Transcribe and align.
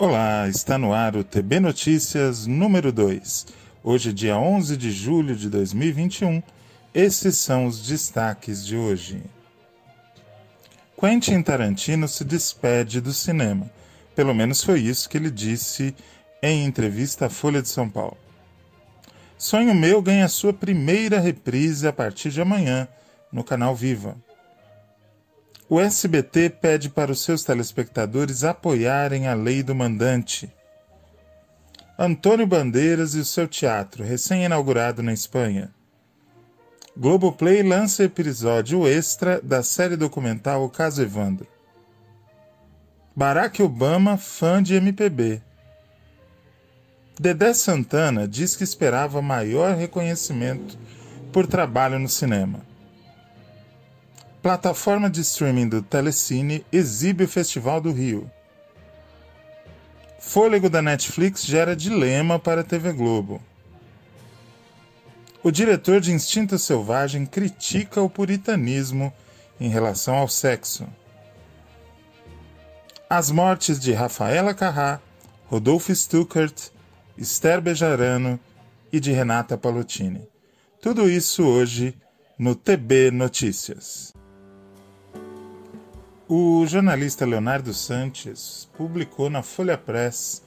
Olá, 0.00 0.48
está 0.48 0.78
no 0.78 0.92
ar 0.92 1.16
o 1.16 1.24
TB 1.24 1.58
Notícias 1.58 2.46
número 2.46 2.92
2. 2.92 3.48
Hoje, 3.82 4.12
dia 4.12 4.38
11 4.38 4.76
de 4.76 4.92
julho 4.92 5.34
de 5.34 5.50
2021. 5.50 6.40
Esses 6.94 7.36
são 7.38 7.66
os 7.66 7.84
destaques 7.84 8.64
de 8.64 8.76
hoje. 8.76 9.20
Quentin 10.96 11.42
Tarantino 11.42 12.06
se 12.06 12.22
despede 12.24 13.00
do 13.00 13.12
cinema. 13.12 13.68
Pelo 14.14 14.32
menos 14.32 14.62
foi 14.62 14.78
isso 14.78 15.08
que 15.08 15.16
ele 15.16 15.32
disse 15.32 15.92
em 16.40 16.64
entrevista 16.64 17.26
à 17.26 17.28
Folha 17.28 17.60
de 17.60 17.68
São 17.68 17.90
Paulo. 17.90 18.16
Sonho 19.36 19.74
Meu 19.74 20.00
ganha 20.00 20.28
sua 20.28 20.52
primeira 20.52 21.18
reprise 21.18 21.88
a 21.88 21.92
partir 21.92 22.30
de 22.30 22.40
amanhã 22.40 22.86
no 23.32 23.42
canal 23.42 23.74
Viva. 23.74 24.16
O 25.70 25.78
SBT 25.78 26.48
pede 26.48 26.88
para 26.88 27.12
os 27.12 27.20
seus 27.20 27.44
telespectadores 27.44 28.42
apoiarem 28.42 29.28
a 29.28 29.34
lei 29.34 29.62
do 29.62 29.74
mandante. 29.74 30.50
Antônio 31.98 32.46
Bandeiras 32.46 33.14
e 33.14 33.18
o 33.18 33.24
seu 33.24 33.46
teatro, 33.46 34.02
recém-inaugurado 34.02 35.02
na 35.02 35.12
Espanha. 35.12 35.70
Globoplay 36.96 37.62
lança 37.62 38.02
episódio 38.02 38.88
extra 38.88 39.42
da 39.42 39.62
série 39.62 39.94
documental 39.94 40.64
O 40.64 40.70
Caso 40.70 41.02
Evandro. 41.02 41.46
Barack 43.14 43.62
Obama, 43.62 44.16
fã 44.16 44.62
de 44.62 44.74
MPB. 44.74 45.42
Dedé 47.20 47.52
Santana 47.52 48.26
diz 48.26 48.56
que 48.56 48.64
esperava 48.64 49.20
maior 49.20 49.76
reconhecimento 49.76 50.78
por 51.30 51.46
trabalho 51.46 51.98
no 51.98 52.08
cinema 52.08 52.67
plataforma 54.48 55.10
de 55.10 55.20
streaming 55.20 55.68
do 55.68 55.82
Telecine 55.82 56.64
exibe 56.72 57.24
o 57.24 57.28
Festival 57.28 57.82
do 57.82 57.92
Rio. 57.92 58.30
Fôlego 60.18 60.70
da 60.70 60.80
Netflix 60.80 61.44
gera 61.44 61.76
dilema 61.76 62.38
para 62.38 62.62
a 62.62 62.64
TV 62.64 62.94
Globo. 62.94 63.42
O 65.42 65.50
diretor 65.50 66.00
de 66.00 66.12
Instinto 66.12 66.58
Selvagem 66.58 67.26
critica 67.26 68.00
o 68.00 68.08
puritanismo 68.08 69.12
em 69.60 69.68
relação 69.68 70.16
ao 70.16 70.28
sexo. 70.28 70.88
As 73.10 73.30
mortes 73.30 73.78
de 73.78 73.92
Rafaela 73.92 74.54
Carrá, 74.54 74.98
Rodolfo 75.44 75.94
Stuckert, 75.94 76.70
Esther 77.18 77.60
Bejarano 77.60 78.40
e 78.90 78.98
de 78.98 79.12
Renata 79.12 79.58
Palottini. 79.58 80.26
Tudo 80.80 81.06
isso 81.06 81.44
hoje 81.44 81.94
no 82.38 82.54
TB 82.54 83.10
Notícias. 83.10 84.16
O 86.30 86.66
jornalista 86.66 87.24
Leonardo 87.24 87.72
Sanches 87.72 88.68
publicou 88.76 89.30
na 89.30 89.42
Folha 89.42 89.78
Press, 89.78 90.42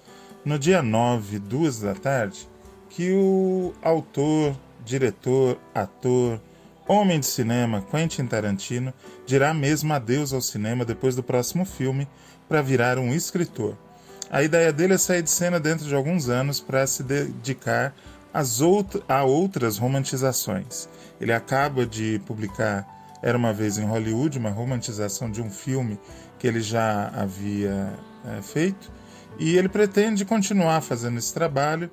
no 0.46 0.60
dia 0.60 0.84
9, 0.84 1.40
duas 1.40 1.80
da 1.80 1.96
tarde, 1.96 2.48
que 2.88 3.12
o 3.12 3.74
autor, 3.82 4.56
diretor, 4.86 5.58
ator, 5.74 6.40
homem 6.88 7.20
de 7.20 7.26
cinema 7.26 7.84
Quentin 7.90 8.28
Tarantino 8.28 8.94
dirá 9.26 9.56
mesmo 9.56 9.92
adeus 9.92 10.34
ao 10.34 10.42
cinema 10.42 10.86
depois 10.86 11.16
do 11.16 11.24
próximo 11.24 11.66
filme 11.66 12.08
para 12.48 12.62
virar 12.62 13.00
um 13.00 13.12
escritor. 13.12 13.76
A 14.30 14.44
ideia 14.44 14.72
dele 14.72 14.94
é 14.94 15.00
sair 15.00 15.24
de 15.24 15.32
cena 15.32 15.60
dentro 15.60 15.88
de 15.88 15.96
alguns 15.96 16.30
anos 16.30 16.60
para 16.60 16.86
se 16.86 17.02
dedicar 17.02 17.96
às 18.32 18.62
out 18.62 19.02
a 19.10 19.24
outras 19.24 19.80
romantizações. 19.80 20.88
Ele 21.20 21.34
acaba 21.34 21.88
de 21.88 22.22
publicar 22.28 23.01
era 23.22 23.38
uma 23.38 23.54
vez 23.54 23.78
em 23.78 23.86
Hollywood, 23.86 24.38
uma 24.38 24.50
romantização 24.50 25.30
de 25.30 25.42
um 25.42 25.50
filme 25.50 26.00
que 26.40 26.48
ele 26.48 26.62
já 26.62 27.10
havia 27.10 27.94
é, 28.26 28.42
feito, 28.42 28.92
e 29.38 29.58
ele 29.58 29.70
pretende 29.70 30.26
continuar 30.26 30.82
fazendo 30.82 31.18
esse 31.18 31.34
trabalho, 31.34 31.90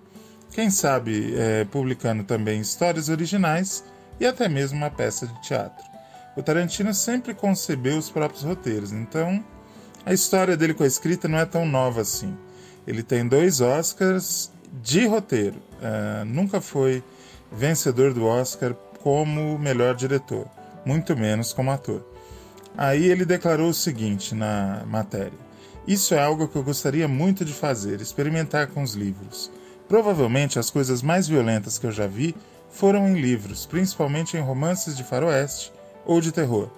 quem 0.53 0.71
sabe 0.71 1.35
é, 1.37 1.65
publicando 1.65 2.25
também 2.25 2.61
histórias 2.61 3.09
originais 3.09 3.85
e 4.19 4.27
até 4.27 4.49
mesmo 4.49 4.79
uma 4.79 4.91
peça 4.91 5.27
de 5.27 5.43
teatro. 5.43 5.87
O 6.37 6.43
Tarantino 6.43 6.95
sempre 6.95 7.35
concebeu 7.35 7.99
os 7.99 8.11
próprios 8.11 8.43
roteiros, 8.43 8.93
então 8.93 9.45
a 10.07 10.13
história 10.13 10.57
dele 10.57 10.73
com 10.73 10.85
a 10.85 10.87
escrita 10.87 11.29
não 11.29 11.39
é 11.39 11.45
tão 11.45 11.67
nova 11.67 12.01
assim. 12.01 12.37
Ele 12.87 13.03
tem 13.03 13.27
dois 13.27 13.61
Oscars 13.61 14.51
de 14.83 15.07
roteiro, 15.07 15.57
uh, 15.57 16.25
nunca 16.25 16.61
foi 16.61 17.03
vencedor 17.53 18.15
do 18.15 18.25
Oscar 18.25 18.75
como 19.03 19.59
melhor 19.59 19.95
diretor 19.95 20.49
muito 20.89 21.15
menos 21.15 21.53
como 21.53 21.71
ator. 21.71 22.03
Aí 22.75 23.05
ele 23.05 23.27
declarou 23.27 23.69
o 23.69 23.75
seguinte 23.75 24.35
na 24.35 24.83
matéria: 24.87 25.39
Isso 25.87 26.15
é 26.15 26.19
algo 26.19 26.49
que 26.49 26.57
eu 26.57 26.63
gostaria 26.63 27.07
muito 27.07 27.45
de 27.45 27.53
fazer, 27.53 28.01
experimentar 28.01 28.69
com 28.69 28.83
os 28.83 28.95
livros. 28.95 29.51
Provavelmente 29.87 30.59
as 30.59 30.71
coisas 30.71 31.03
mais 31.03 31.29
violentas 31.29 31.79
que 31.79 31.87
eu 31.87 31.93
já 31.93 32.07
vi 32.07 32.35
foram 32.71 33.07
em 33.07 33.21
livros, 33.21 33.67
principalmente 33.67 34.35
em 34.35 34.41
romances 34.41 34.97
de 34.97 35.05
faroeste 35.05 35.71
ou 36.07 36.23
de 36.23 36.33
terror. 36.33 36.71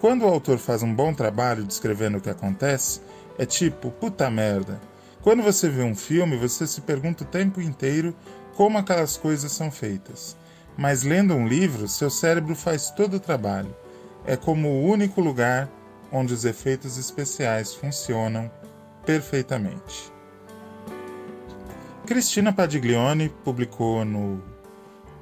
Quando 0.00 0.22
o 0.22 0.28
autor 0.28 0.56
faz 0.56 0.82
um 0.82 0.94
bom 0.94 1.12
trabalho 1.12 1.62
descrevendo 1.62 2.16
o 2.16 2.20
que 2.20 2.30
acontece, 2.30 3.02
é 3.38 3.44
tipo, 3.44 3.90
puta 3.90 4.30
merda. 4.30 4.80
Quando 5.20 5.42
você 5.42 5.68
vê 5.68 5.82
um 5.82 5.94
filme, 5.94 6.38
você 6.38 6.66
se 6.66 6.80
pergunta 6.80 7.24
o 7.24 7.26
tempo 7.26 7.60
inteiro 7.60 8.16
como 8.54 8.78
aquelas 8.78 9.18
coisas 9.18 9.52
são 9.52 9.70
feitas. 9.70 10.34
Mas 10.80 11.02
lendo 11.02 11.34
um 11.34 11.46
livro, 11.46 11.86
seu 11.86 12.08
cérebro 12.08 12.56
faz 12.56 12.90
todo 12.90 13.18
o 13.18 13.20
trabalho. 13.20 13.76
É 14.24 14.34
como 14.34 14.66
o 14.66 14.82
único 14.82 15.20
lugar 15.20 15.68
onde 16.10 16.32
os 16.32 16.46
efeitos 16.46 16.96
especiais 16.96 17.74
funcionam 17.74 18.50
perfeitamente. 19.04 20.10
Cristina 22.06 22.50
Padiglione 22.50 23.28
publicou 23.44 24.06
no 24.06 24.42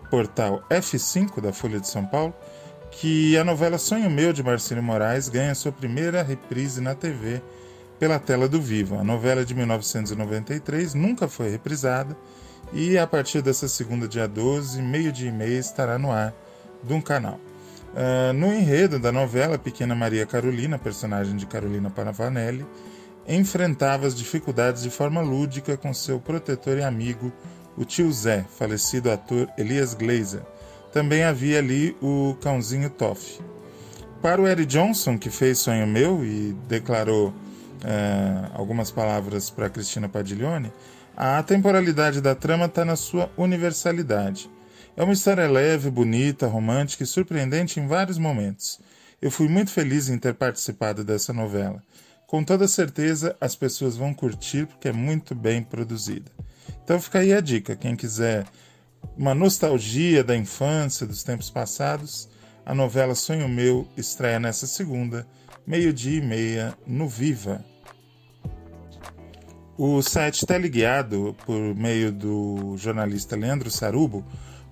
portal 0.08 0.62
F5 0.70 1.40
da 1.40 1.52
Folha 1.52 1.80
de 1.80 1.88
São 1.88 2.06
Paulo 2.06 2.32
que 2.92 3.36
a 3.36 3.42
novela 3.42 3.78
Sonho 3.78 4.08
Meu 4.08 4.32
de 4.32 4.44
Marcelo 4.44 4.80
Moraes 4.80 5.28
ganha 5.28 5.56
sua 5.56 5.72
primeira 5.72 6.22
reprise 6.22 6.80
na 6.80 6.94
TV 6.94 7.42
pela 7.98 8.20
tela 8.20 8.48
do 8.48 8.62
Viva. 8.62 9.00
A 9.00 9.04
novela 9.04 9.44
de 9.44 9.56
1993 9.56 10.94
nunca 10.94 11.26
foi 11.26 11.50
reprisada 11.50 12.16
e 12.72 12.98
a 12.98 13.06
partir 13.06 13.42
dessa 13.42 13.68
segunda, 13.68 14.06
dia 14.06 14.28
12, 14.28 14.80
meio-dia 14.82 15.28
e 15.28 15.32
meia, 15.32 15.58
estará 15.58 15.98
no 15.98 16.12
ar 16.12 16.34
um 16.88 17.00
canal. 17.00 17.40
Uh, 17.94 18.32
no 18.34 18.52
enredo 18.52 18.98
da 18.98 19.10
novela, 19.10 19.58
pequena 19.58 19.94
Maria 19.94 20.26
Carolina, 20.26 20.78
personagem 20.78 21.36
de 21.36 21.46
Carolina 21.46 21.90
Panavanelli, 21.90 22.66
enfrentava 23.26 24.06
as 24.06 24.14
dificuldades 24.14 24.82
de 24.82 24.90
forma 24.90 25.20
lúdica 25.20 25.76
com 25.76 25.92
seu 25.92 26.20
protetor 26.20 26.78
e 26.78 26.82
amigo, 26.82 27.32
o 27.76 27.84
tio 27.84 28.12
Zé, 28.12 28.44
falecido 28.58 29.10
ator 29.10 29.48
Elias 29.56 29.94
Glazer. 29.94 30.42
Também 30.92 31.24
havia 31.24 31.58
ali 31.58 31.96
o 32.02 32.36
cãozinho 32.40 32.90
Toff. 32.90 33.40
Para 34.22 34.40
o 34.40 34.46
Eric 34.46 34.66
Johnson, 34.66 35.18
que 35.18 35.30
fez 35.30 35.58
Sonho 35.58 35.86
Meu 35.86 36.24
e 36.24 36.56
declarou 36.66 37.28
uh, 37.28 38.50
algumas 38.54 38.90
palavras 38.90 39.48
para 39.50 39.70
Cristina 39.70 40.08
Padiglione, 40.08 40.72
a 41.20 41.42
temporalidade 41.42 42.20
da 42.20 42.32
trama 42.32 42.66
está 42.66 42.84
na 42.84 42.94
sua 42.94 43.28
universalidade. 43.36 44.48
É 44.96 45.02
uma 45.02 45.12
história 45.12 45.50
leve, 45.50 45.90
bonita, 45.90 46.46
romântica 46.46 47.02
e 47.02 47.06
surpreendente 47.08 47.80
em 47.80 47.88
vários 47.88 48.18
momentos. 48.18 48.78
Eu 49.20 49.28
fui 49.28 49.48
muito 49.48 49.72
feliz 49.72 50.08
em 50.08 50.16
ter 50.16 50.34
participado 50.34 51.02
dessa 51.02 51.32
novela. 51.32 51.82
Com 52.24 52.44
toda 52.44 52.68
certeza 52.68 53.36
as 53.40 53.56
pessoas 53.56 53.96
vão 53.96 54.14
curtir 54.14 54.66
porque 54.66 54.90
é 54.90 54.92
muito 54.92 55.34
bem 55.34 55.60
produzida. 55.60 56.30
Então 56.84 57.00
fica 57.00 57.18
aí 57.18 57.32
a 57.32 57.40
dica, 57.40 57.74
quem 57.74 57.96
quiser 57.96 58.46
uma 59.16 59.34
nostalgia 59.34 60.22
da 60.22 60.36
infância, 60.36 61.04
dos 61.04 61.24
tempos 61.24 61.50
passados, 61.50 62.28
a 62.64 62.72
novela 62.72 63.16
Sonho 63.16 63.48
Meu 63.48 63.88
estreia 63.96 64.38
nessa 64.38 64.68
segunda, 64.68 65.26
meio-dia 65.66 66.18
e 66.18 66.24
meia, 66.24 66.78
no 66.86 67.08
Viva. 67.08 67.64
O 69.80 70.02
site 70.02 70.44
Teleguiado, 70.44 71.36
por 71.46 71.72
meio 71.76 72.10
do 72.10 72.76
jornalista 72.76 73.36
Leandro 73.36 73.70
Sarubo, 73.70 74.24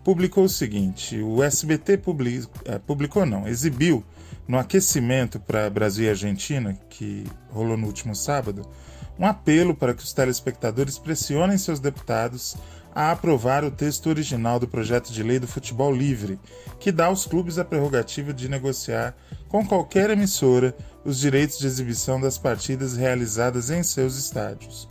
publicou 0.02 0.42
o 0.42 0.48
seguinte: 0.48 1.22
o 1.22 1.44
SBT 1.44 1.98
public, 1.98 2.48
é, 2.64 2.76
publicou, 2.76 3.24
não, 3.24 3.46
exibiu 3.46 4.02
no 4.48 4.58
aquecimento 4.58 5.38
para 5.38 5.70
Brasil 5.70 6.06
e 6.06 6.08
Argentina, 6.08 6.76
que 6.90 7.24
rolou 7.50 7.76
no 7.76 7.86
último 7.86 8.16
sábado, 8.16 8.68
um 9.16 9.24
apelo 9.24 9.76
para 9.76 9.94
que 9.94 10.02
os 10.02 10.12
telespectadores 10.12 10.98
pressionem 10.98 11.56
seus 11.56 11.78
deputados 11.78 12.56
a 12.96 13.10
aprovar 13.10 13.62
o 13.62 13.70
texto 13.70 14.06
original 14.06 14.58
do 14.58 14.66
projeto 14.66 15.12
de 15.12 15.22
lei 15.22 15.38
do 15.38 15.46
futebol 15.46 15.94
livre, 15.94 16.40
que 16.80 16.90
dá 16.90 17.04
aos 17.04 17.26
clubes 17.26 17.58
a 17.58 17.64
prerrogativa 17.64 18.32
de 18.32 18.48
negociar 18.48 19.14
com 19.50 19.66
qualquer 19.66 20.08
emissora 20.08 20.74
os 21.04 21.18
direitos 21.18 21.58
de 21.58 21.66
exibição 21.66 22.18
das 22.18 22.38
partidas 22.38 22.96
realizadas 22.96 23.68
em 23.68 23.82
seus 23.82 24.16
estádios. 24.16 24.88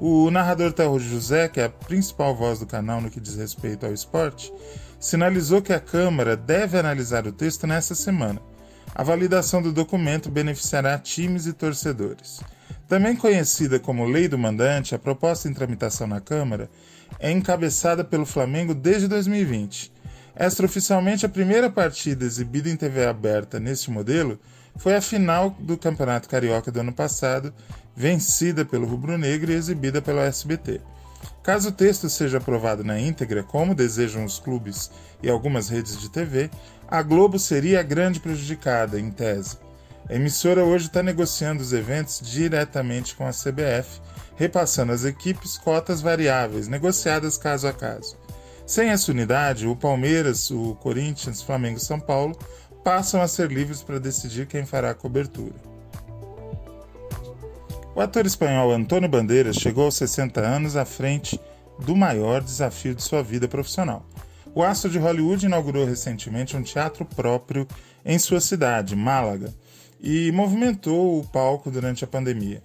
O 0.00 0.30
narrador 0.30 0.72
Tauro 0.72 0.98
José, 0.98 1.46
que 1.46 1.60
é 1.60 1.64
a 1.64 1.68
principal 1.68 2.34
voz 2.34 2.58
do 2.58 2.64
canal 2.64 3.02
no 3.02 3.10
que 3.10 3.20
diz 3.20 3.36
respeito 3.36 3.84
ao 3.84 3.92
esporte, 3.92 4.50
sinalizou 4.98 5.60
que 5.60 5.74
a 5.74 5.80
Câmara 5.80 6.34
deve 6.34 6.78
analisar 6.78 7.26
o 7.26 7.32
texto 7.32 7.66
nesta 7.66 7.94
semana. 7.94 8.40
A 8.94 9.02
validação 9.02 9.60
do 9.60 9.72
documento 9.74 10.30
beneficiará 10.30 10.98
times 10.98 11.44
e 11.44 11.52
torcedores. 11.52 12.40
Também 12.88 13.14
conhecida 13.14 13.78
como 13.78 14.06
Lei 14.06 14.26
do 14.26 14.38
Mandante, 14.38 14.94
a 14.94 14.98
proposta 14.98 15.48
em 15.48 15.54
tramitação 15.54 16.06
na 16.06 16.20
Câmara 16.20 16.70
é 17.18 17.30
encabeçada 17.30 18.02
pelo 18.04 18.26
Flamengo 18.26 18.74
desde 18.74 19.08
2020. 19.08 19.92
Extraoficialmente, 20.38 21.26
a 21.26 21.28
primeira 21.28 21.70
partida 21.70 22.24
exibida 22.24 22.68
em 22.68 22.76
TV 22.76 23.04
aberta 23.04 23.60
neste 23.60 23.90
modelo 23.90 24.38
foi 24.76 24.96
a 24.96 25.00
final 25.00 25.54
do 25.60 25.76
Campeonato 25.76 26.28
Carioca 26.28 26.72
do 26.72 26.80
ano 26.80 26.92
passado, 26.92 27.52
vencida 27.94 28.64
pelo 28.64 28.86
Rubro 28.86 29.18
Negro 29.18 29.52
e 29.52 29.54
exibida 29.54 30.00
pela 30.00 30.22
SBT. 30.24 30.80
Caso 31.42 31.68
o 31.68 31.72
texto 31.72 32.08
seja 32.08 32.38
aprovado 32.38 32.82
na 32.82 32.98
íntegra, 32.98 33.42
como 33.42 33.74
desejam 33.74 34.24
os 34.24 34.38
clubes 34.38 34.90
e 35.22 35.28
algumas 35.28 35.68
redes 35.68 36.00
de 36.00 36.08
TV, 36.08 36.50
a 36.88 37.02
Globo 37.02 37.38
seria 37.38 37.80
a 37.80 37.82
grande 37.82 38.20
prejudicada, 38.20 38.98
em 38.98 39.10
tese. 39.10 39.58
A 40.08 40.14
emissora 40.14 40.64
hoje 40.64 40.86
está 40.86 41.02
negociando 41.02 41.62
os 41.62 41.72
eventos 41.72 42.20
diretamente 42.20 43.14
com 43.14 43.26
a 43.26 43.30
CBF, 43.30 44.00
repassando 44.36 44.92
às 44.92 45.04
equipes 45.04 45.58
cotas 45.58 46.00
variáveis, 46.00 46.68
negociadas 46.68 47.38
caso 47.38 47.66
a 47.66 47.72
caso. 47.72 48.16
Sem 48.66 48.90
essa 48.90 49.10
unidade, 49.10 49.66
o 49.66 49.76
Palmeiras, 49.76 50.50
o 50.50 50.74
Corinthians, 50.76 51.42
Flamengo 51.42 51.78
e 51.78 51.80
São 51.80 52.00
Paulo 52.00 52.36
passam 52.82 53.20
a 53.20 53.28
ser 53.28 53.50
livres 53.50 53.82
para 53.82 54.00
decidir 54.00 54.46
quem 54.46 54.64
fará 54.64 54.90
a 54.90 54.94
cobertura. 54.94 55.54
O 57.94 58.00
ator 58.00 58.24
espanhol 58.24 58.72
Antônio 58.72 59.08
Bandeiras 59.08 59.56
chegou 59.56 59.84
aos 59.84 59.96
60 59.96 60.40
anos 60.40 60.76
à 60.76 60.84
frente 60.84 61.38
do 61.78 61.94
maior 61.94 62.40
desafio 62.40 62.94
de 62.94 63.02
sua 63.02 63.22
vida 63.22 63.46
profissional. 63.46 64.06
O 64.54 64.62
astro 64.62 64.90
de 64.90 64.98
Hollywood 64.98 65.46
inaugurou 65.46 65.84
recentemente 65.84 66.56
um 66.56 66.62
teatro 66.62 67.04
próprio 67.04 67.66
em 68.04 68.18
sua 68.18 68.40
cidade, 68.40 68.96
Málaga, 68.96 69.52
e 70.00 70.32
movimentou 70.32 71.20
o 71.20 71.26
palco 71.26 71.70
durante 71.70 72.04
a 72.04 72.06
pandemia. 72.06 72.62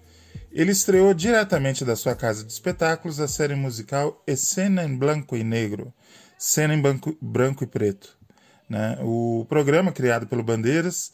Ele 0.57 0.71
estreou 0.71 1.13
diretamente 1.13 1.86
da 1.86 1.95
sua 1.95 2.15
casa 2.15 2.44
de 2.44 2.51
espetáculos 2.51 3.19
a 3.19 3.27
série 3.27 3.54
musical 3.54 4.24
Escena 4.25 4.83
em 4.83 4.98
Blanco 4.98 5.38
e 5.38 5.44
Negro, 5.44 5.94
Cena 6.36 6.74
em 6.74 6.81
Branco, 6.81 7.15
branco 7.21 7.63
e 7.63 7.68
Preto. 7.68 8.18
Né? 8.68 8.98
O 9.04 9.45
programa, 9.48 9.92
criado 9.92 10.25
pelo 10.25 10.42
Bandeiras, 10.42 11.12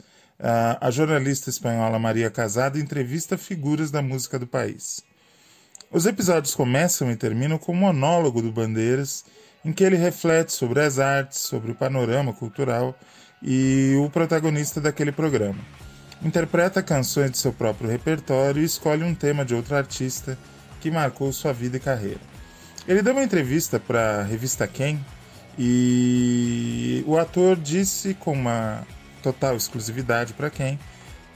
a 0.79 0.89
jornalista 0.89 1.49
espanhola 1.49 1.99
Maria 1.99 2.31
Casado 2.31 2.79
entrevista 2.79 3.37
figuras 3.37 3.91
da 3.91 4.01
música 4.01 4.39
do 4.39 4.47
país. 4.47 5.03
Os 5.91 6.05
episódios 6.05 6.55
começam 6.55 7.11
e 7.11 7.17
terminam 7.17 7.57
com 7.57 7.73
um 7.73 7.75
monólogo 7.75 8.41
do 8.41 8.49
Bandeiras, 8.49 9.25
em 9.65 9.73
que 9.73 9.83
ele 9.83 9.97
reflete 9.97 10.53
sobre 10.53 10.79
as 10.79 10.99
artes, 10.99 11.39
sobre 11.39 11.69
o 11.69 11.75
panorama 11.75 12.31
cultural 12.31 12.97
e 13.41 13.93
o 13.97 14.09
protagonista 14.09 14.79
daquele 14.79 15.11
programa 15.11 15.59
interpreta 16.23 16.81
canções 16.81 17.31
de 17.31 17.37
seu 17.37 17.51
próprio 17.51 17.89
repertório 17.89 18.61
e 18.61 18.65
escolhe 18.65 19.03
um 19.03 19.13
tema 19.13 19.43
de 19.43 19.53
outro 19.53 19.75
artista 19.75 20.37
que 20.79 20.89
marcou 20.89 21.31
sua 21.31 21.53
vida 21.53 21.77
e 21.77 21.79
carreira. 21.79 22.19
Ele 22.87 23.01
deu 23.01 23.13
uma 23.13 23.23
entrevista 23.23 23.79
para 23.79 24.19
a 24.19 24.23
revista 24.23 24.67
Quem 24.67 25.03
e 25.57 27.03
o 27.07 27.17
ator 27.17 27.55
disse 27.55 28.13
com 28.13 28.33
uma 28.33 28.85
total 29.21 29.55
exclusividade 29.55 30.33
para 30.33 30.49
quem 30.49 30.79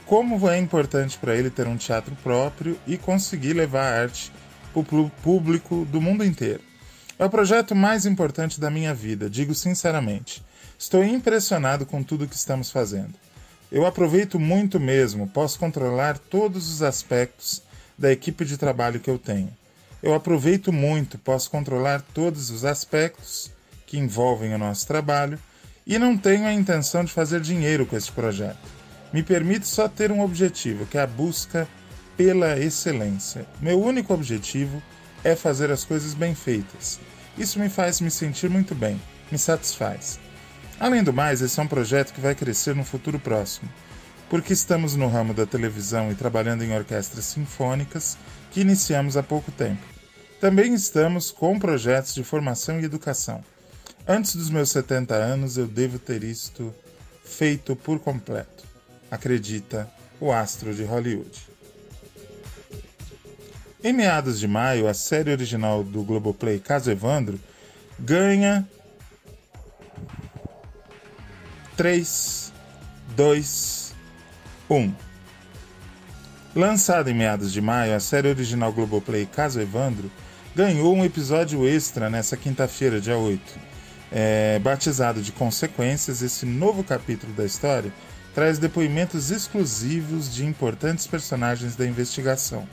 como 0.04 0.48
é 0.48 0.58
importante 0.58 1.18
para 1.18 1.36
ele 1.36 1.50
ter 1.50 1.66
um 1.66 1.76
teatro 1.76 2.16
próprio 2.22 2.78
e 2.86 2.96
conseguir 2.96 3.52
levar 3.52 3.92
a 3.92 4.02
arte 4.02 4.32
para 4.72 4.96
o 4.96 5.10
público 5.22 5.84
do 5.86 6.00
mundo 6.00 6.24
inteiro. 6.24 6.62
É 7.18 7.24
o 7.24 7.30
projeto 7.30 7.74
mais 7.74 8.06
importante 8.06 8.60
da 8.60 8.70
minha 8.70 8.94
vida, 8.94 9.28
digo 9.28 9.54
sinceramente. 9.54 10.42
Estou 10.78 11.04
impressionado 11.04 11.84
com 11.84 12.02
tudo 12.02 12.28
que 12.28 12.36
estamos 12.36 12.70
fazendo. 12.70 13.14
Eu 13.70 13.84
aproveito 13.84 14.40
muito 14.40 14.80
mesmo, 14.80 15.28
posso 15.28 15.58
controlar 15.58 16.18
todos 16.18 16.72
os 16.72 16.82
aspectos 16.82 17.62
da 17.98 18.10
equipe 18.10 18.44
de 18.44 18.56
trabalho 18.56 18.98
que 18.98 19.10
eu 19.10 19.18
tenho. 19.18 19.54
Eu 20.02 20.14
aproveito 20.14 20.72
muito, 20.72 21.18
posso 21.18 21.50
controlar 21.50 22.00
todos 22.14 22.50
os 22.50 22.64
aspectos 22.64 23.50
que 23.86 23.98
envolvem 23.98 24.54
o 24.54 24.58
nosso 24.58 24.86
trabalho 24.86 25.38
e 25.86 25.98
não 25.98 26.16
tenho 26.16 26.46
a 26.46 26.52
intenção 26.52 27.04
de 27.04 27.12
fazer 27.12 27.40
dinheiro 27.40 27.84
com 27.84 27.96
este 27.96 28.12
projeto. 28.12 28.58
Me 29.12 29.22
permite 29.22 29.66
só 29.66 29.86
ter 29.86 30.12
um 30.12 30.22
objetivo, 30.22 30.86
que 30.86 30.96
é 30.96 31.02
a 31.02 31.06
busca 31.06 31.68
pela 32.16 32.58
excelência. 32.58 33.46
Meu 33.60 33.82
único 33.82 34.14
objetivo 34.14 34.82
é 35.22 35.36
fazer 35.36 35.70
as 35.70 35.84
coisas 35.84 36.14
bem 36.14 36.34
feitas. 36.34 36.98
Isso 37.36 37.58
me 37.58 37.68
faz 37.68 38.00
me 38.00 38.10
sentir 38.10 38.48
muito 38.48 38.74
bem, 38.74 39.00
me 39.30 39.38
satisfaz. 39.38 40.18
Além 40.80 41.02
do 41.02 41.12
mais, 41.12 41.42
esse 41.42 41.58
é 41.58 41.62
um 41.62 41.66
projeto 41.66 42.12
que 42.12 42.20
vai 42.20 42.34
crescer 42.34 42.74
no 42.74 42.84
futuro 42.84 43.18
próximo, 43.18 43.68
porque 44.30 44.52
estamos 44.52 44.94
no 44.94 45.08
ramo 45.08 45.34
da 45.34 45.44
televisão 45.44 46.10
e 46.10 46.14
trabalhando 46.14 46.62
em 46.62 46.72
orquestras 46.72 47.24
sinfônicas 47.24 48.16
que 48.52 48.60
iniciamos 48.60 49.16
há 49.16 49.22
pouco 49.22 49.50
tempo. 49.50 49.82
Também 50.40 50.72
estamos 50.72 51.32
com 51.32 51.58
projetos 51.58 52.14
de 52.14 52.22
formação 52.22 52.80
e 52.80 52.84
educação. 52.84 53.42
Antes 54.06 54.36
dos 54.36 54.50
meus 54.50 54.70
70 54.70 55.14
anos, 55.14 55.58
eu 55.58 55.66
devo 55.66 55.98
ter 55.98 56.22
isto 56.22 56.72
feito 57.24 57.74
por 57.74 57.98
completo. 57.98 58.64
Acredita 59.10 59.90
o 60.20 60.30
astro 60.30 60.72
de 60.72 60.84
Hollywood. 60.84 61.48
Em 63.82 63.92
meados 63.92 64.38
de 64.38 64.46
maio, 64.46 64.86
a 64.86 64.94
série 64.94 65.30
original 65.30 65.82
do 65.82 66.02
Globoplay 66.02 66.58
Caso 66.58 66.90
Evandro 66.90 67.38
ganha 67.98 68.66
3, 71.78 72.52
2, 73.14 73.94
1. 74.68 74.92
Lançada 76.56 77.08
em 77.08 77.14
meados 77.14 77.52
de 77.52 77.60
maio, 77.60 77.94
a 77.94 78.00
série 78.00 78.26
original 78.26 78.72
Globoplay 78.72 79.26
Caso 79.26 79.60
Evandro 79.60 80.10
ganhou 80.56 80.92
um 80.92 81.04
episódio 81.04 81.68
extra 81.68 82.10
nessa 82.10 82.36
quinta-feira, 82.36 83.00
dia 83.00 83.16
8. 83.16 83.40
É, 84.10 84.58
batizado 84.58 85.22
de 85.22 85.30
Consequências, 85.30 86.20
esse 86.20 86.44
novo 86.44 86.82
capítulo 86.82 87.32
da 87.34 87.44
história 87.44 87.92
traz 88.34 88.58
depoimentos 88.58 89.30
exclusivos 89.30 90.34
de 90.34 90.44
importantes 90.44 91.06
personagens 91.06 91.76
da 91.76 91.86
investigação, 91.86 92.68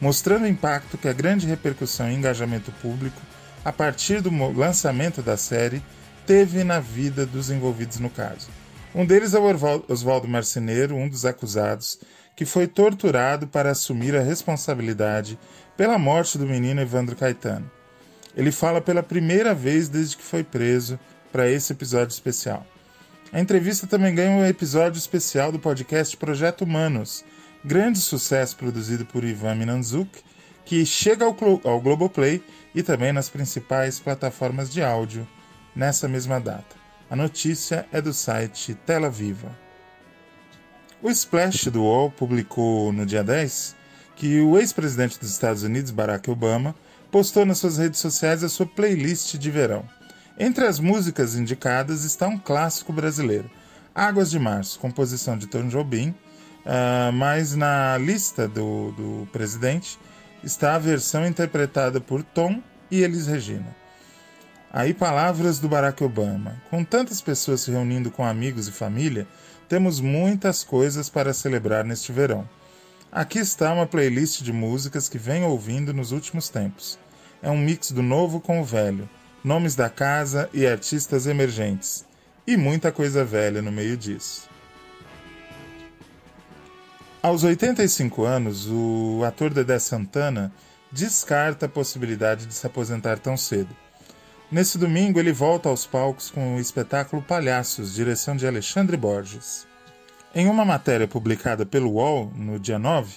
mostrando 0.00 0.44
o 0.44 0.48
impacto 0.48 0.96
que 0.96 1.08
a 1.08 1.12
grande 1.12 1.48
repercussão 1.48 2.08
e 2.08 2.14
engajamento 2.14 2.70
público 2.80 3.20
a 3.64 3.72
partir 3.72 4.20
do 4.20 4.30
lançamento 4.52 5.22
da 5.22 5.36
série 5.36 5.82
teve 6.26 6.64
na 6.64 6.80
vida 6.80 7.26
dos 7.26 7.50
envolvidos 7.50 7.98
no 7.98 8.10
caso. 8.10 8.48
Um 8.94 9.04
deles 9.04 9.34
é 9.34 9.38
o 9.38 9.82
Oswaldo 9.88 10.28
Marceneiro, 10.28 10.94
um 10.94 11.08
dos 11.08 11.24
acusados, 11.24 11.98
que 12.36 12.44
foi 12.44 12.66
torturado 12.66 13.46
para 13.46 13.70
assumir 13.70 14.16
a 14.16 14.22
responsabilidade 14.22 15.38
pela 15.76 15.98
morte 15.98 16.38
do 16.38 16.46
menino 16.46 16.80
Evandro 16.80 17.16
Caetano. 17.16 17.70
Ele 18.36 18.50
fala 18.50 18.80
pela 18.80 19.02
primeira 19.02 19.54
vez 19.54 19.88
desde 19.88 20.16
que 20.16 20.22
foi 20.22 20.42
preso 20.42 20.98
para 21.32 21.48
esse 21.48 21.72
episódio 21.72 22.12
especial. 22.12 22.66
A 23.32 23.40
entrevista 23.40 23.86
também 23.86 24.14
ganha 24.14 24.30
um 24.30 24.46
episódio 24.46 24.98
especial 24.98 25.50
do 25.50 25.58
podcast 25.58 26.16
Projeto 26.16 26.62
Humanos, 26.62 27.24
grande 27.64 27.98
sucesso 27.98 28.56
produzido 28.56 29.04
por 29.04 29.24
Ivan 29.24 29.56
Minanzuk, 29.56 30.10
que 30.64 30.86
chega 30.86 31.24
ao, 31.24 31.36
ao 31.64 31.80
Globoplay 31.80 32.42
e 32.74 32.82
também 32.82 33.12
nas 33.12 33.28
principais 33.28 33.98
plataformas 33.98 34.72
de 34.72 34.82
áudio 34.82 35.26
nessa 35.74 36.08
mesma 36.08 36.40
data. 36.40 36.76
A 37.10 37.16
notícia 37.16 37.86
é 37.92 38.00
do 38.00 38.12
site 38.12 38.74
Tela 38.74 39.10
Viva. 39.10 39.50
O 41.02 41.10
Splash 41.10 41.66
do 41.66 41.82
UOL 41.82 42.10
publicou 42.10 42.92
no 42.92 43.04
dia 43.04 43.22
10 43.22 43.76
que 44.16 44.40
o 44.40 44.58
ex-presidente 44.58 45.18
dos 45.18 45.30
Estados 45.30 45.62
Unidos, 45.62 45.90
Barack 45.90 46.30
Obama, 46.30 46.74
postou 47.10 47.44
nas 47.44 47.58
suas 47.58 47.78
redes 47.78 48.00
sociais 48.00 48.42
a 48.42 48.48
sua 48.48 48.66
playlist 48.66 49.36
de 49.36 49.50
verão. 49.50 49.84
Entre 50.38 50.66
as 50.66 50.80
músicas 50.80 51.36
indicadas 51.36 52.04
está 52.04 52.26
um 52.26 52.38
clássico 52.38 52.92
brasileiro, 52.92 53.50
Águas 53.94 54.30
de 54.30 54.38
Março, 54.38 54.80
composição 54.80 55.38
de 55.38 55.46
Tom 55.46 55.68
Jobim, 55.68 56.08
uh, 56.08 57.12
mas 57.12 57.54
na 57.54 57.96
lista 57.98 58.48
do, 58.48 58.90
do 58.92 59.28
presidente 59.30 59.98
está 60.42 60.74
a 60.74 60.78
versão 60.78 61.26
interpretada 61.26 62.00
por 62.00 62.22
Tom 62.22 62.60
e 62.90 63.02
Elis 63.02 63.26
Regina. 63.26 63.83
Aí, 64.76 64.92
palavras 64.92 65.60
do 65.60 65.68
Barack 65.68 66.02
Obama. 66.02 66.60
Com 66.68 66.82
tantas 66.82 67.20
pessoas 67.20 67.60
se 67.60 67.70
reunindo 67.70 68.10
com 68.10 68.24
amigos 68.26 68.66
e 68.66 68.72
família, 68.72 69.24
temos 69.68 70.00
muitas 70.00 70.64
coisas 70.64 71.08
para 71.08 71.32
celebrar 71.32 71.84
neste 71.84 72.10
verão. 72.10 72.44
Aqui 73.12 73.38
está 73.38 73.72
uma 73.72 73.86
playlist 73.86 74.42
de 74.42 74.52
músicas 74.52 75.08
que 75.08 75.16
venho 75.16 75.46
ouvindo 75.46 75.94
nos 75.94 76.10
últimos 76.10 76.48
tempos. 76.48 76.98
É 77.40 77.48
um 77.48 77.56
mix 77.56 77.92
do 77.92 78.02
novo 78.02 78.40
com 78.40 78.60
o 78.60 78.64
velho, 78.64 79.08
nomes 79.44 79.76
da 79.76 79.88
casa 79.88 80.50
e 80.52 80.66
artistas 80.66 81.28
emergentes. 81.28 82.04
E 82.44 82.56
muita 82.56 82.90
coisa 82.90 83.24
velha 83.24 83.62
no 83.62 83.70
meio 83.70 83.96
disso. 83.96 84.48
Aos 87.22 87.44
85 87.44 88.24
anos, 88.24 88.66
o 88.68 89.22
ator 89.24 89.54
Dedé 89.54 89.78
Santana 89.78 90.52
descarta 90.90 91.66
a 91.66 91.68
possibilidade 91.68 92.46
de 92.46 92.54
se 92.54 92.66
aposentar 92.66 93.20
tão 93.20 93.36
cedo 93.36 93.83
Nesse 94.54 94.78
domingo, 94.78 95.18
ele 95.18 95.32
volta 95.32 95.68
aos 95.68 95.84
palcos 95.84 96.30
com 96.30 96.54
o 96.54 96.60
espetáculo 96.60 97.20
Palhaços, 97.20 97.92
direção 97.92 98.36
de 98.36 98.46
Alexandre 98.46 98.96
Borges. 98.96 99.66
Em 100.32 100.46
uma 100.46 100.64
matéria 100.64 101.08
publicada 101.08 101.66
pelo 101.66 101.94
UOL 101.94 102.32
no 102.36 102.56
dia 102.60 102.78
9, 102.78 103.16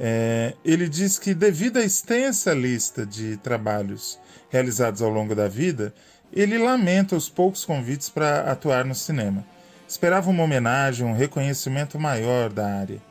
É, 0.00 0.54
ele 0.64 0.88
diz 0.88 1.18
que, 1.18 1.34
devido 1.34 1.78
à 1.78 1.82
extensa 1.82 2.54
lista 2.54 3.04
de 3.04 3.36
trabalhos 3.38 4.20
realizados 4.48 5.02
ao 5.02 5.10
longo 5.10 5.34
da 5.34 5.48
vida, 5.48 5.92
ele 6.32 6.56
lamenta 6.56 7.16
os 7.16 7.28
poucos 7.28 7.64
convites 7.64 8.08
para 8.08 8.48
atuar 8.48 8.84
no 8.84 8.94
cinema. 8.94 9.44
Esperava 9.88 10.30
uma 10.30 10.44
homenagem, 10.44 11.04
um 11.04 11.12
reconhecimento 11.12 11.98
maior 11.98 12.52
da 12.52 12.68
área. 12.68 13.02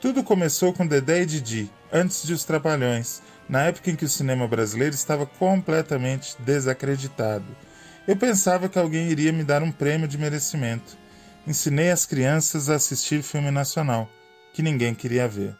Tudo 0.00 0.24
começou 0.24 0.72
com 0.72 0.84
Dedé 0.84 1.22
e 1.22 1.26
Didi, 1.26 1.70
antes 1.92 2.26
de 2.26 2.32
Os 2.32 2.42
Trapalhões, 2.42 3.22
na 3.48 3.62
época 3.64 3.90
em 3.90 3.96
que 3.96 4.04
o 4.04 4.08
cinema 4.08 4.48
brasileiro 4.48 4.94
estava 4.94 5.26
completamente 5.26 6.36
desacreditado. 6.40 7.44
Eu 8.06 8.16
pensava 8.16 8.68
que 8.68 8.78
alguém 8.78 9.08
iria 9.08 9.32
me 9.32 9.44
dar 9.44 9.62
um 9.62 9.72
prêmio 9.72 10.06
de 10.06 10.18
merecimento. 10.18 10.96
Ensinei 11.46 11.90
as 11.90 12.06
crianças 12.06 12.70
a 12.70 12.74
assistir 12.74 13.22
filme 13.22 13.50
nacional, 13.50 14.08
que 14.52 14.62
ninguém 14.62 14.94
queria 14.94 15.28
ver. 15.28 15.56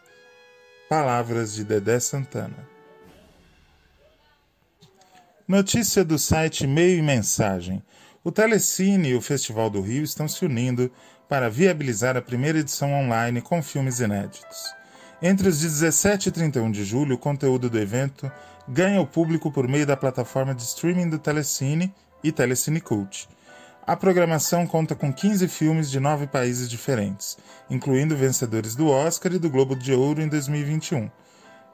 Palavras 0.89 1.53
de 1.53 1.63
Dedé 1.63 1.99
Santana. 1.99 2.75
Notícia 5.47 6.03
do 6.03 6.17
site 6.17 6.65
Meio 6.65 6.99
e 6.99 7.01
Mensagem. 7.01 7.83
O 8.23 8.31
Telecine 8.31 9.09
e 9.09 9.15
o 9.15 9.21
Festival 9.21 9.69
do 9.69 9.79
Rio 9.79 10.03
estão 10.03 10.27
se 10.27 10.43
unindo 10.43 10.91
para 11.29 11.49
viabilizar 11.49 12.17
a 12.17 12.21
primeira 12.21 12.59
edição 12.59 12.93
online 12.93 13.41
com 13.41 13.61
filmes 13.61 13.99
inéditos. 13.99 14.73
Entre 15.27 15.49
os 15.49 15.59
17 15.59 16.29
e 16.29 16.31
31 16.31 16.69
de 16.69 16.85
julho, 16.85 17.15
o 17.15 17.17
conteúdo 17.17 17.67
do 17.67 17.79
evento 17.79 18.31
ganha 18.67 19.01
o 19.01 19.07
público 19.07 19.51
por 19.51 19.67
meio 19.67 19.83
da 19.83 19.97
plataforma 19.97 20.53
de 20.53 20.61
streaming 20.61 21.09
do 21.09 21.17
Telecine 21.17 21.91
e 22.23 22.31
Telecine 22.31 22.79
Cult. 22.79 23.27
A 23.87 23.95
programação 23.95 24.67
conta 24.67 24.93
com 24.93 25.11
15 25.11 25.47
filmes 25.47 25.89
de 25.89 25.99
nove 25.99 26.27
países 26.27 26.69
diferentes, 26.69 27.39
incluindo 27.71 28.15
vencedores 28.15 28.75
do 28.75 28.87
Oscar 28.87 29.33
e 29.33 29.39
do 29.39 29.49
Globo 29.49 29.75
de 29.75 29.93
Ouro 29.93 30.21
em 30.21 30.27
2021. 30.27 31.09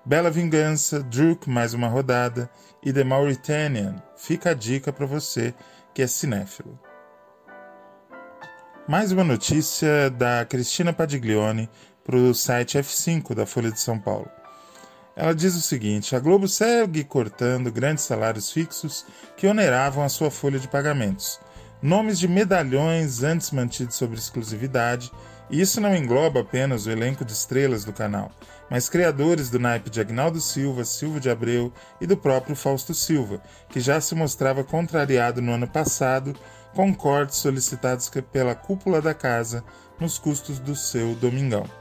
Bela 0.05 0.31
Vingança, 0.31 1.03
Druk 1.03 1.49
Mais 1.49 1.73
Uma 1.73 1.89
Rodada 1.89 2.49
e 2.81 2.93
The 2.93 3.03
Mauritanian. 3.03 4.01
Fica 4.15 4.51
a 4.51 4.53
dica 4.53 4.93
para 4.93 5.05
você 5.05 5.53
que 5.93 6.01
é 6.01 6.07
cinéfilo. 6.07 6.79
Mais 8.87 9.11
uma 9.11 9.23
notícia 9.23 10.09
da 10.09 10.43
Cristina 10.43 10.91
Padiglione 10.91 11.69
para 12.03 12.15
o 12.15 12.33
site 12.33 12.77
F5 12.77 13.33
da 13.33 13.45
Folha 13.45 13.71
de 13.71 13.79
São 13.79 13.99
Paulo. 13.99 14.29
Ela 15.15 15.35
diz 15.35 15.55
o 15.55 15.61
seguinte: 15.61 16.15
a 16.15 16.19
Globo 16.19 16.47
segue 16.47 17.03
cortando 17.03 17.71
grandes 17.71 18.05
salários 18.05 18.51
fixos 18.51 19.05
que 19.35 19.47
oneravam 19.47 20.03
a 20.03 20.09
sua 20.09 20.31
folha 20.31 20.59
de 20.59 20.67
pagamentos. 20.67 21.39
Nomes 21.81 22.19
de 22.19 22.27
medalhões 22.27 23.23
antes 23.23 23.51
mantidos 23.51 23.95
sob 23.95 24.15
exclusividade, 24.15 25.11
e 25.49 25.59
isso 25.59 25.81
não 25.81 25.95
engloba 25.95 26.41
apenas 26.41 26.85
o 26.85 26.91
elenco 26.91 27.25
de 27.25 27.33
estrelas 27.33 27.83
do 27.83 27.91
canal, 27.91 28.31
mas 28.69 28.87
criadores 28.87 29.49
do 29.49 29.59
naipe 29.59 29.89
de 29.89 29.99
Agnaldo 29.99 30.39
Silva, 30.39 30.85
Silva 30.85 31.19
de 31.19 31.29
Abreu 31.29 31.73
e 31.99 32.07
do 32.07 32.15
próprio 32.15 32.55
Fausto 32.55 32.93
Silva, 32.93 33.41
que 33.67 33.81
já 33.81 33.99
se 33.99 34.15
mostrava 34.15 34.63
contrariado 34.63 35.41
no 35.41 35.51
ano 35.51 35.67
passado 35.67 36.35
com 36.73 36.93
cortes 36.93 37.37
solicitados 37.37 38.09
pela 38.31 38.55
cúpula 38.55 39.01
da 39.01 39.13
casa 39.13 39.63
nos 39.99 40.17
custos 40.17 40.57
do 40.57 40.75
seu 40.75 41.15
Domingão. 41.15 41.80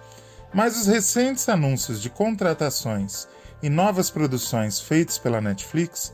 Mas 0.52 0.76
os 0.76 0.86
recentes 0.86 1.48
anúncios 1.48 2.02
de 2.02 2.10
contratações 2.10 3.28
e 3.62 3.70
novas 3.70 4.10
produções 4.10 4.80
feitos 4.80 5.18
pela 5.18 5.40
Netflix 5.40 6.12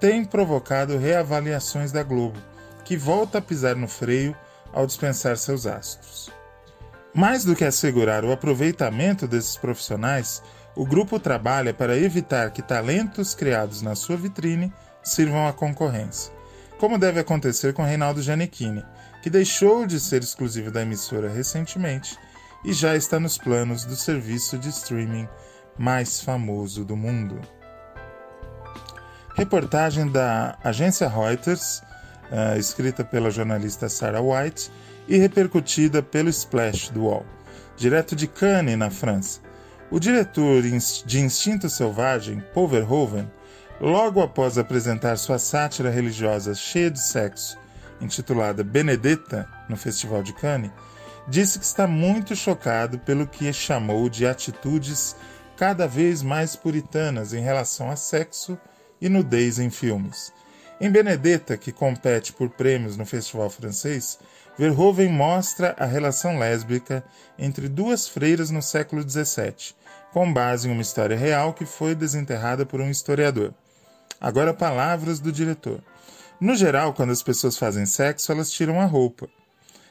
têm 0.00 0.24
provocado 0.24 0.96
reavaliações 0.96 1.92
da 1.92 2.02
Globo, 2.02 2.38
que 2.84 2.96
volta 2.96 3.38
a 3.38 3.42
pisar 3.42 3.76
no 3.76 3.88
freio 3.88 4.34
ao 4.72 4.86
dispensar 4.86 5.36
seus 5.36 5.66
astros. 5.66 6.30
Mais 7.14 7.44
do 7.44 7.54
que 7.54 7.64
assegurar 7.64 8.24
o 8.24 8.32
aproveitamento 8.32 9.28
desses 9.28 9.56
profissionais, 9.56 10.42
o 10.74 10.84
grupo 10.84 11.20
trabalha 11.20 11.72
para 11.72 11.96
evitar 11.96 12.50
que 12.50 12.60
talentos 12.60 13.34
criados 13.34 13.82
na 13.82 13.94
sua 13.94 14.16
vitrine 14.16 14.72
sirvam 15.02 15.46
à 15.46 15.52
concorrência, 15.52 16.32
como 16.78 16.98
deve 16.98 17.20
acontecer 17.20 17.72
com 17.72 17.84
Reinaldo 17.84 18.20
Giannichini, 18.20 18.84
que 19.22 19.30
deixou 19.30 19.86
de 19.86 20.00
ser 20.00 20.22
exclusivo 20.22 20.70
da 20.70 20.82
emissora 20.82 21.30
recentemente 21.30 22.18
e 22.64 22.72
já 22.72 22.96
está 22.96 23.20
nos 23.20 23.36
planos 23.36 23.84
do 23.84 23.94
serviço 23.94 24.58
de 24.58 24.70
streaming 24.70 25.28
mais 25.78 26.20
famoso 26.20 26.84
do 26.84 26.96
mundo. 26.96 27.40
Reportagem 29.36 30.10
da 30.10 30.56
agência 30.62 31.08
Reuters, 31.08 31.82
uh, 32.30 32.58
escrita 32.58 33.04
pela 33.04 33.30
jornalista 33.30 33.88
Sarah 33.88 34.22
White 34.22 34.70
e 35.08 35.16
repercutida 35.16 36.02
pelo 36.02 36.28
Splash 36.30 36.88
do 36.90 37.02
UOL, 37.02 37.26
direto 37.76 38.14
de 38.16 38.26
Cannes, 38.26 38.78
na 38.78 38.90
França. 38.90 39.40
O 39.90 39.98
diretor 39.98 40.62
de 40.62 41.20
Instinto 41.20 41.68
Selvagem, 41.68 42.42
Paul 42.54 42.68
Verhoeven, 42.68 43.30
logo 43.80 44.22
após 44.22 44.56
apresentar 44.56 45.16
sua 45.16 45.38
sátira 45.38 45.90
religiosa 45.90 46.54
cheia 46.54 46.90
de 46.90 47.00
sexo, 47.00 47.58
intitulada 48.00 48.64
Benedetta, 48.64 49.48
no 49.68 49.76
Festival 49.76 50.22
de 50.22 50.32
Cannes, 50.32 50.70
disse 51.26 51.58
que 51.58 51.64
está 51.64 51.86
muito 51.86 52.36
chocado 52.36 52.98
pelo 52.98 53.26
que 53.26 53.52
chamou 53.52 54.08
de 54.08 54.26
atitudes 54.26 55.16
cada 55.56 55.86
vez 55.86 56.22
mais 56.22 56.54
puritanas 56.54 57.32
em 57.32 57.40
relação 57.40 57.90
a 57.90 57.96
sexo 57.96 58.58
e 59.00 59.08
nudez 59.08 59.58
em 59.58 59.70
filmes. 59.70 60.32
Em 60.80 60.90
Benedetta, 60.90 61.56
que 61.56 61.72
compete 61.72 62.32
por 62.32 62.50
prêmios 62.50 62.96
no 62.96 63.06
festival 63.06 63.48
francês, 63.48 64.18
Verhoeven 64.58 65.08
mostra 65.08 65.74
a 65.78 65.86
relação 65.86 66.38
lésbica 66.38 67.04
entre 67.38 67.68
duas 67.68 68.08
freiras 68.08 68.50
no 68.50 68.60
século 68.60 69.08
XVII, 69.08 69.74
com 70.12 70.32
base 70.32 70.68
em 70.68 70.72
uma 70.72 70.82
história 70.82 71.16
real 71.16 71.54
que 71.54 71.64
foi 71.64 71.94
desenterrada 71.94 72.66
por 72.66 72.80
um 72.80 72.90
historiador. 72.90 73.54
Agora, 74.20 74.52
palavras 74.52 75.20
do 75.20 75.32
diretor. 75.32 75.82
No 76.40 76.54
geral, 76.54 76.92
quando 76.92 77.10
as 77.10 77.22
pessoas 77.22 77.56
fazem 77.56 77.86
sexo, 77.86 78.30
elas 78.30 78.50
tiram 78.50 78.80
a 78.80 78.84
roupa 78.84 79.28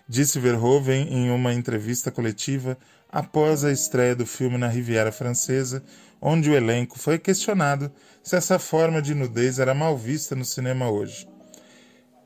disse 0.07 0.39
Verhoeven 0.39 1.07
em 1.09 1.31
uma 1.31 1.53
entrevista 1.53 2.11
coletiva 2.11 2.77
após 3.11 3.63
a 3.63 3.71
estreia 3.71 4.15
do 4.15 4.25
filme 4.25 4.57
na 4.57 4.67
Riviera 4.67 5.11
Francesa, 5.11 5.83
onde 6.21 6.49
o 6.49 6.55
elenco 6.55 6.97
foi 6.97 7.19
questionado 7.19 7.91
se 8.23 8.35
essa 8.35 8.57
forma 8.57 9.01
de 9.01 9.13
nudez 9.13 9.59
era 9.59 9.73
mal 9.73 9.97
vista 9.97 10.35
no 10.35 10.45
cinema 10.45 10.89
hoje. 10.89 11.27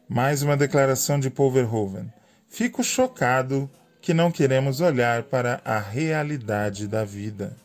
Mais 0.07 0.41
uma 0.41 0.55
declaração 0.55 1.19
de 1.19 1.29
Paul 1.29 1.51
Verhoeven. 1.51 2.11
Fico 2.47 2.83
chocado 2.83 3.69
que 4.01 4.13
não 4.13 4.31
queremos 4.31 4.79
olhar 4.79 5.23
para 5.23 5.59
a 5.65 5.79
realidade 5.79 6.87
da 6.87 7.03
vida. 7.03 7.55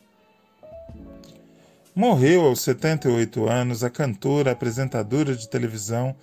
Morreu 1.95 2.41
aos 2.45 2.61
78 2.61 3.47
anos 3.47 3.83
a 3.83 3.89
cantora, 3.89 4.51
apresentadora 4.51 5.35
de 5.35 5.47
televisão, 5.47 6.15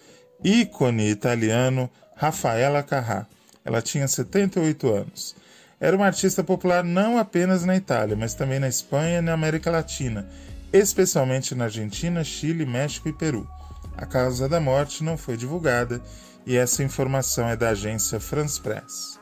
ícone 0.44 1.09
italiano 1.09 1.88
Rafaela 2.14 2.82
Carrà 2.82 3.26
ela 3.64 3.82
tinha 3.82 4.06
78 4.06 4.88
anos. 4.88 5.36
Era 5.78 5.96
uma 5.96 6.06
artista 6.06 6.44
popular 6.44 6.84
não 6.84 7.18
apenas 7.18 7.64
na 7.64 7.76
Itália, 7.76 8.14
mas 8.14 8.34
também 8.34 8.58
na 8.58 8.68
Espanha 8.68 9.18
e 9.18 9.22
na 9.22 9.32
América 9.32 9.70
Latina, 9.70 10.28
especialmente 10.72 11.54
na 11.54 11.64
Argentina, 11.64 12.22
Chile, 12.22 12.66
México 12.66 13.08
e 13.08 13.12
Peru. 13.12 13.48
A 13.96 14.06
causa 14.06 14.48
da 14.48 14.60
morte 14.60 15.02
não 15.02 15.16
foi 15.16 15.36
divulgada 15.36 16.00
e 16.46 16.56
essa 16.56 16.82
informação 16.82 17.48
é 17.48 17.56
da 17.56 17.70
agência 17.70 18.20
France 18.20 18.60
Press. 18.60 19.18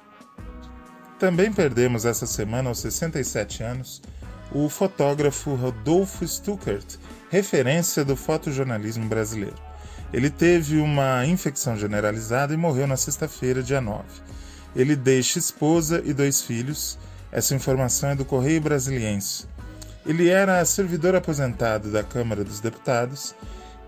Também 1.19 1.53
perdemos 1.53 2.05
essa 2.05 2.27
semana, 2.27 2.69
aos 2.69 2.79
67 2.79 3.63
anos, 3.63 4.03
o 4.53 4.69
fotógrafo 4.69 5.55
Rodolfo 5.55 6.27
Stuckert, 6.27 6.97
referência 7.29 8.05
do 8.05 8.17
fotojornalismo 8.17 9.07
brasileiro. 9.09 9.68
Ele 10.13 10.31
teve 10.31 10.79
uma 10.79 11.25
infecção 11.27 11.77
generalizada 11.77 12.55
e 12.55 12.57
morreu 12.57 12.87
na 12.87 12.97
sexta-feira, 12.97 13.63
dia 13.63 13.81
9. 13.81 14.05
Ele 14.75 14.97
deixa 14.97 15.39
esposa 15.39 16.03
e 16.05 16.13
dois 16.13 16.41
filhos. 16.41 16.99
Essa 17.31 17.55
informação 17.55 18.11
é 18.11 18.15
do 18.15 18.25
Correio 18.25 18.61
Brasiliense. 18.61 19.47
Ele 20.07 20.29
era 20.29 20.65
servidor 20.65 21.15
aposentado 21.15 21.91
da 21.91 22.03
Câmara 22.03 22.43
dos 22.43 22.61
Deputados 22.61 23.35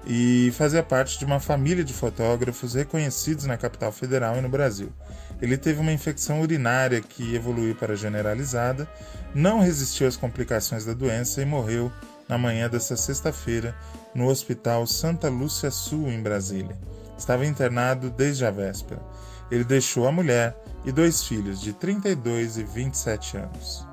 e 0.07 0.53
fazia 0.55 0.83
parte 0.83 1.19
de 1.19 1.25
uma 1.25 1.41
família 1.41 1.85
de 1.85 1.93
fotógrafos 1.93 2.75
reconhecidos 2.75 3.45
na 3.47 3.57
capital 3.57 3.93
federal 3.93 4.37
e 4.37 4.41
no 4.41 4.49
Brasil. 4.49 4.93
Ele 5.41 5.57
teve 5.57 5.81
uma 5.81 5.93
infecção 5.93 6.41
urinária 6.41 7.01
que 7.01 7.35
evoluiu 7.35 7.75
para 7.75 7.97
generalizada, 7.97 8.89
não 9.35 9.61
resistiu 9.61 10.07
às 10.07 10.17
complicações 10.17 10.85
da 10.85 10.93
doença 10.93 11.41
e 11.41 11.47
morreu 11.47 11.91
na 12.31 12.39
manhã 12.39 12.71
desta 12.71 12.97
sexta-feira 12.97 13.77
no 14.15 14.29
Hospital 14.29 14.87
Santa 14.87 15.29
Lúcia 15.29 15.69
Sul, 15.69 16.09
em 16.09 16.23
Brasília. 16.23 16.79
Estava 17.19 17.45
internado 17.45 18.09
desde 18.09 18.47
a 18.47 18.53
véspera. 18.53 19.03
Ele 19.51 19.65
deixou 19.65 20.07
a 20.07 20.13
mulher 20.13 20.57
e 20.85 20.93
dois 20.93 21.25
filhos 21.25 21.61
de 21.61 21.73
32 21.73 22.57
e 22.57 22.63
27 22.63 23.37
anos. 23.37 23.85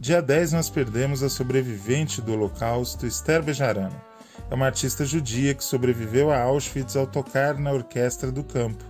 Dia 0.00 0.20
10 0.20 0.52
nós 0.52 0.68
perdemos 0.68 1.22
a 1.22 1.28
sobrevivente 1.28 2.20
do 2.20 2.32
Holocausto, 2.32 3.06
Esther 3.06 3.40
Bejarano. 3.40 4.02
É 4.50 4.54
uma 4.54 4.66
artista 4.66 5.04
judia 5.04 5.54
que 5.54 5.62
sobreviveu 5.62 6.32
a 6.32 6.40
Auschwitz 6.40 6.96
ao 6.96 7.06
tocar 7.06 7.56
na 7.56 7.70
orquestra 7.70 8.32
do 8.32 8.42
campo. 8.42 8.82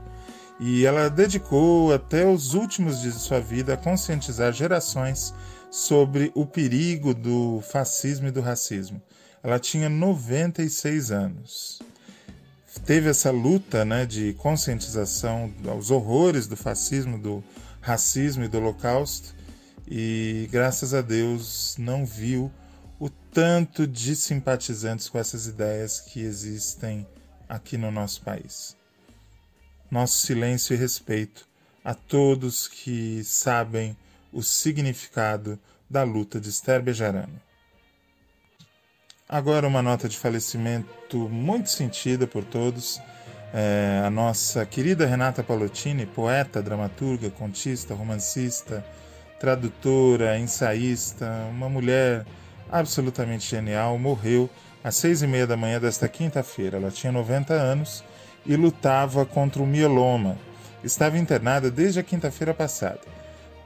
E 0.58 0.86
ela 0.86 1.10
dedicou 1.10 1.92
até 1.92 2.26
os 2.26 2.54
últimos 2.54 3.02
dias 3.02 3.14
de 3.14 3.20
sua 3.20 3.40
vida 3.40 3.74
a 3.74 3.76
conscientizar 3.76 4.54
gerações 4.54 5.34
sobre 5.72 6.30
o 6.34 6.44
perigo 6.44 7.14
do 7.14 7.62
fascismo 7.62 8.28
e 8.28 8.30
do 8.30 8.42
racismo. 8.42 9.00
Ela 9.42 9.58
tinha 9.58 9.88
96 9.88 11.10
anos. 11.10 11.80
Teve 12.84 13.08
essa 13.08 13.30
luta 13.30 13.82
né, 13.82 14.04
de 14.04 14.34
conscientização 14.34 15.50
aos 15.66 15.90
horrores 15.90 16.46
do 16.46 16.56
fascismo, 16.56 17.18
do 17.18 17.42
racismo 17.80 18.44
e 18.44 18.48
do 18.48 18.58
holocausto, 18.58 19.34
e 19.88 20.46
graças 20.52 20.92
a 20.92 21.00
Deus 21.00 21.74
não 21.78 22.04
viu 22.04 22.52
o 23.00 23.08
tanto 23.08 23.86
de 23.86 24.14
simpatizantes 24.14 25.08
com 25.08 25.18
essas 25.18 25.46
ideias 25.46 26.00
que 26.00 26.20
existem 26.20 27.06
aqui 27.48 27.78
no 27.78 27.90
nosso 27.90 28.20
país. 28.20 28.76
Nosso 29.90 30.18
silêncio 30.18 30.74
e 30.74 30.76
respeito 30.76 31.48
a 31.82 31.94
todos 31.94 32.68
que 32.68 33.24
sabem 33.24 33.96
o 34.32 34.42
significado 34.42 35.58
da 35.88 36.02
luta 36.02 36.40
de 36.40 36.48
Esther 36.48 36.82
Bejarano. 36.82 37.40
Agora, 39.28 39.66
uma 39.66 39.82
nota 39.82 40.08
de 40.08 40.16
falecimento 40.16 41.28
muito 41.28 41.68
sentida 41.70 42.26
por 42.26 42.44
todos. 42.44 43.00
É, 43.54 44.02
a 44.04 44.10
nossa 44.10 44.64
querida 44.64 45.06
Renata 45.06 45.42
Palottini, 45.42 46.06
poeta, 46.06 46.62
dramaturga, 46.62 47.30
contista, 47.30 47.94
romancista, 47.94 48.84
tradutora, 49.38 50.38
ensaísta, 50.38 51.30
uma 51.50 51.68
mulher 51.68 52.24
absolutamente 52.70 53.48
genial, 53.48 53.98
morreu 53.98 54.48
às 54.82 54.96
seis 54.96 55.22
e 55.22 55.26
meia 55.26 55.46
da 55.46 55.56
manhã 55.56 55.78
desta 55.78 56.08
quinta-feira. 56.08 56.78
Ela 56.78 56.90
tinha 56.90 57.12
90 57.12 57.52
anos 57.52 58.02
e 58.46 58.56
lutava 58.56 59.26
contra 59.26 59.62
o 59.62 59.66
mieloma. 59.66 60.38
Estava 60.82 61.18
internada 61.18 61.70
desde 61.70 62.00
a 62.00 62.02
quinta-feira 62.02 62.54
passada 62.54 63.21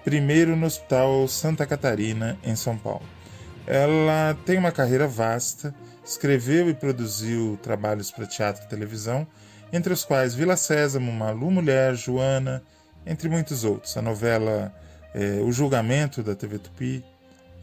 primeiro 0.06 0.54
no 0.54 0.66
Hospital 0.66 1.26
Santa 1.26 1.66
Catarina, 1.66 2.38
em 2.44 2.54
São 2.54 2.78
Paulo. 2.78 3.02
Ela 3.66 4.38
tem 4.46 4.56
uma 4.56 4.70
carreira 4.70 5.08
vasta, 5.08 5.74
escreveu 6.04 6.70
e 6.70 6.74
produziu 6.74 7.58
trabalhos 7.60 8.12
para 8.12 8.24
teatro 8.24 8.64
e 8.64 8.68
televisão, 8.68 9.26
entre 9.72 9.92
os 9.92 10.04
quais 10.04 10.32
Vila 10.32 10.56
Sésamo, 10.56 11.10
Malu 11.10 11.50
Mulher, 11.50 11.96
Joana, 11.96 12.62
entre 13.04 13.28
muitos 13.28 13.64
outros. 13.64 13.96
A 13.96 14.00
novela 14.00 14.72
é, 15.12 15.40
O 15.42 15.50
Julgamento 15.50 16.22
da 16.22 16.36
TV 16.36 16.60
Tupi, 16.60 17.04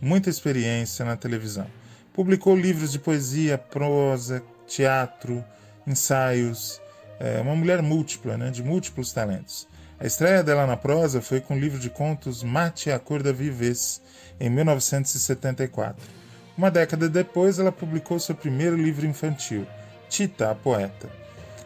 muita 0.01 0.29
experiência 0.29 1.05
na 1.05 1.15
televisão. 1.15 1.67
Publicou 2.13 2.57
livros 2.57 2.91
de 2.91 2.99
poesia, 2.99 3.57
prosa, 3.57 4.43
teatro, 4.67 5.41
ensaios. 5.87 6.81
É 7.21 7.39
uma 7.39 7.55
mulher 7.55 7.81
múltipla, 7.81 8.35
né, 8.35 8.51
de 8.51 8.61
múltiplos 8.61 9.13
talentos. 9.13 9.65
A 10.03 10.05
estreia 10.05 10.43
dela 10.43 10.67
na 10.67 10.75
prosa 10.75 11.21
foi 11.21 11.39
com 11.39 11.55
o 11.55 11.57
livro 11.57 11.79
de 11.79 11.89
contos 11.89 12.43
Mate 12.43 12.91
a 12.91 12.99
Cor 12.99 13.23
da 13.23 13.31
Vivez, 13.31 14.01
em 14.37 14.49
1974. 14.49 15.95
Uma 16.57 16.69
década 16.69 17.07
depois, 17.07 17.57
ela 17.57 17.71
publicou 17.71 18.19
seu 18.19 18.35
primeiro 18.35 18.75
livro 18.75 19.05
infantil, 19.05 19.65
Tita, 20.09 20.51
a 20.51 20.55
Poeta. 20.55 21.09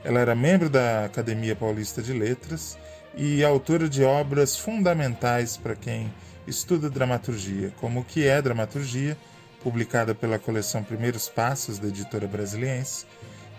Ela 0.04 0.20
era 0.20 0.36
membro 0.36 0.70
da 0.70 1.06
Academia 1.06 1.56
Paulista 1.56 2.00
de 2.00 2.14
Letras 2.14 2.78
e 3.16 3.44
autora 3.44 3.90
de 3.90 4.04
obras 4.04 4.56
fundamentais 4.56 5.58
para 5.58 5.76
quem 5.76 6.14
estuda 6.46 6.92
dramaturgia, 6.92 7.74
como 7.82 8.02
O 8.02 8.06
que 8.06 8.28
é 8.28 8.40
Dramaturgia, 8.40 9.18
publicada 9.64 10.14
pela 10.14 10.38
coleção 10.38 10.84
Primeiros 10.84 11.28
Passos 11.28 11.80
da 11.80 11.88
editora 11.88 12.28
brasiliense. 12.28 13.08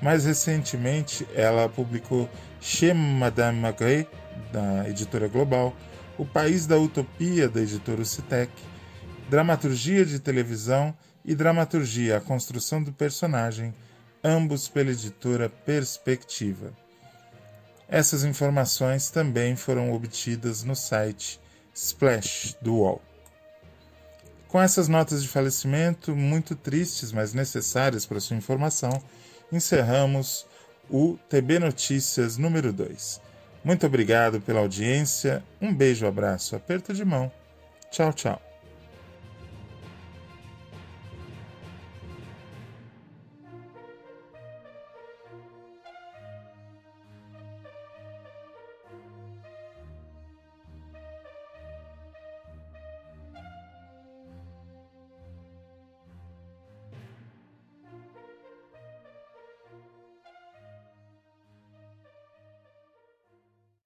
Mais 0.00 0.24
recentemente, 0.24 1.26
ela 1.34 1.68
publicou 1.68 2.28
Chez 2.60 2.94
Madame 2.94 3.60
Magret, 3.60 4.08
da 4.52 4.88
editora 4.88 5.28
Global, 5.28 5.74
O 6.16 6.24
País 6.24 6.66
da 6.66 6.78
Utopia, 6.78 7.48
da 7.48 7.60
editora 7.60 8.04
Citec, 8.04 8.52
Dramaturgia 9.28 10.04
de 10.04 10.18
Televisão 10.18 10.94
e 11.24 11.34
Dramaturgia, 11.34 12.16
a 12.16 12.20
Construção 12.20 12.82
do 12.82 12.92
Personagem, 12.92 13.74
ambos 14.22 14.68
pela 14.68 14.90
editora 14.90 15.48
Perspectiva. 15.48 16.72
Essas 17.88 18.24
informações 18.24 19.10
também 19.10 19.56
foram 19.56 19.92
obtidas 19.92 20.62
no 20.62 20.76
site 20.76 21.40
Splash 21.74 22.56
do 22.60 22.74
UOL. 22.74 23.02
Com 24.48 24.60
essas 24.60 24.88
notas 24.88 25.22
de 25.22 25.28
falecimento, 25.28 26.16
muito 26.16 26.56
tristes, 26.56 27.12
mas 27.12 27.34
necessárias 27.34 28.06
para 28.06 28.20
sua 28.20 28.36
informação, 28.36 28.90
encerramos 29.52 30.46
o 30.90 31.18
TB 31.28 31.58
Notícias 31.58 32.36
número 32.36 32.72
2. 32.72 33.20
Muito 33.64 33.86
obrigado 33.86 34.40
pela 34.40 34.60
audiência, 34.60 35.42
um 35.60 35.74
beijo, 35.74 36.06
abraço, 36.06 36.56
aperto 36.56 36.94
de 36.94 37.04
mão. 37.04 37.30
Tchau, 37.90 38.12
tchau. 38.12 38.47